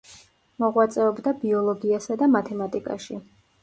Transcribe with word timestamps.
მოღვაწეობდა 0.63 1.35
ბიოლოგიასა 1.43 2.21
და 2.25 2.35
მათემატიკაში. 2.41 3.25